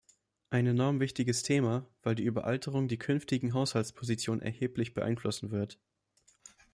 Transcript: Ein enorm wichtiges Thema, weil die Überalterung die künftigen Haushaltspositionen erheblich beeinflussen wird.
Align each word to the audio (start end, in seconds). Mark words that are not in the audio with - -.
Ein 0.49 0.65
enorm 0.65 0.99
wichtiges 0.99 1.43
Thema, 1.43 1.85
weil 2.01 2.15
die 2.15 2.23
Überalterung 2.23 2.87
die 2.87 2.97
künftigen 2.97 3.53
Haushaltspositionen 3.53 4.41
erheblich 4.41 4.95
beeinflussen 4.95 5.51
wird. 5.51 5.77